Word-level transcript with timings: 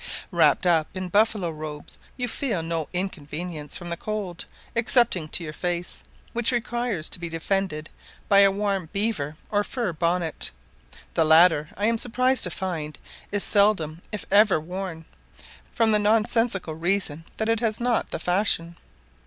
Wrapped 0.31 0.65
up 0.65 0.87
in 0.95 1.09
buffalo 1.09 1.51
robes 1.51 1.99
you 2.17 2.27
feel 2.27 2.63
no 2.63 2.89
inconvenience 2.91 3.77
from 3.77 3.91
the 3.91 3.95
cold, 3.95 4.45
excepting 4.75 5.27
to 5.29 5.43
your 5.43 5.53
face, 5.53 6.03
which 6.33 6.51
requires 6.51 7.07
to 7.09 7.19
be 7.19 7.29
defended 7.29 7.87
by 8.27 8.39
a 8.39 8.49
warm 8.49 8.89
beaver 8.93 9.37
or 9.51 9.63
fur 9.63 9.93
bonnet; 9.93 10.49
the 11.13 11.23
latter, 11.23 11.69
I 11.77 11.85
am 11.85 11.99
surprised 11.99 12.43
to 12.45 12.49
find, 12.49 12.97
is 13.31 13.43
seldom 13.43 14.01
if 14.11 14.25
ever 14.31 14.59
worn, 14.59 15.05
from 15.71 15.91
the 15.91 15.99
nonsensical 15.99 16.73
reason 16.73 17.23
that 17.37 17.47
it 17.47 17.61
is 17.61 17.79
not 17.79 18.09
the 18.09 18.17
fashion. 18.17 18.77